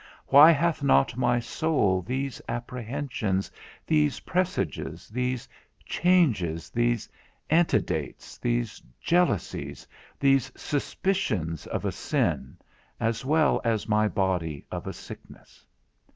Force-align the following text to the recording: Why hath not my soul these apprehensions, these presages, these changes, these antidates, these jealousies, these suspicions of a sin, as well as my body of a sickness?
Why 0.29 0.49
hath 0.49 0.81
not 0.81 1.15
my 1.15 1.39
soul 1.39 2.01
these 2.01 2.41
apprehensions, 2.49 3.51
these 3.85 4.21
presages, 4.21 5.07
these 5.09 5.47
changes, 5.85 6.71
these 6.71 7.07
antidates, 7.51 8.39
these 8.39 8.81
jealousies, 8.99 9.87
these 10.19 10.51
suspicions 10.55 11.67
of 11.67 11.85
a 11.85 11.91
sin, 11.91 12.57
as 12.99 13.23
well 13.23 13.61
as 13.63 13.87
my 13.87 14.07
body 14.07 14.65
of 14.71 14.87
a 14.87 14.93
sickness? 14.93 15.67